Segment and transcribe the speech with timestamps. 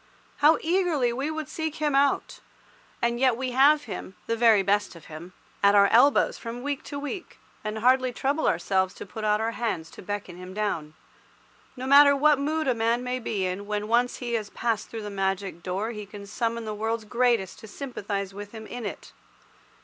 [0.37, 2.39] How eagerly we would seek him out!
[3.03, 7.37] And yet we have him—the very best of him—at our elbows from week to week,
[7.63, 10.95] and hardly trouble ourselves to put out our hands to beckon him down.
[11.77, 15.03] No matter what mood a man may be in, when once he has passed through
[15.03, 19.13] the magic door he can summon the world's greatest to sympathize with him in it.